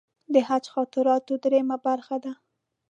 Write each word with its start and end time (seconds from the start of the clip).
د 0.33 0.35
حج 0.47 0.65
خاطراتو 0.73 1.33
درېیمه 1.43 1.77
برخه 1.85 2.17
ده. 2.23 2.31